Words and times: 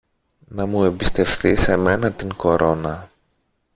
να 0.47 0.65
μου 0.65 0.83
εμπιστευθείς 0.83 1.67
εμένα 1.67 2.11
την 2.11 2.35
κορώνα 2.35 3.09